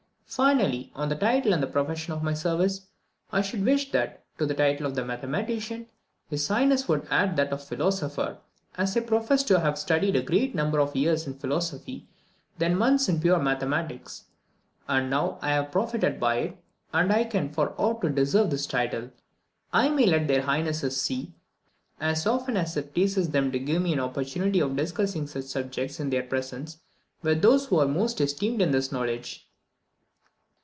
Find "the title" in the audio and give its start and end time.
1.09-1.51, 4.45-4.85